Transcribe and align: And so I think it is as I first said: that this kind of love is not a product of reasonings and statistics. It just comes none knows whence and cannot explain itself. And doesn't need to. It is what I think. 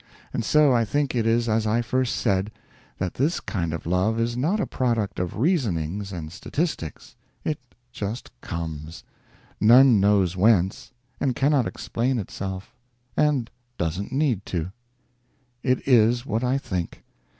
And 0.33 0.43
so 0.43 0.73
I 0.73 0.83
think 0.83 1.13
it 1.13 1.27
is 1.27 1.47
as 1.47 1.67
I 1.67 1.83
first 1.83 2.15
said: 2.15 2.51
that 2.97 3.13
this 3.13 3.39
kind 3.39 3.71
of 3.71 3.85
love 3.85 4.19
is 4.19 4.35
not 4.35 4.59
a 4.59 4.65
product 4.65 5.19
of 5.19 5.37
reasonings 5.37 6.11
and 6.11 6.31
statistics. 6.31 7.15
It 7.45 7.59
just 7.91 8.31
comes 8.41 9.03
none 9.59 9.99
knows 9.99 10.35
whence 10.35 10.91
and 11.19 11.35
cannot 11.35 11.67
explain 11.67 12.17
itself. 12.17 12.73
And 13.15 13.51
doesn't 13.77 14.11
need 14.11 14.43
to. 14.47 14.71
It 15.61 15.87
is 15.87 16.25
what 16.25 16.43
I 16.43 16.57
think. 16.57 17.03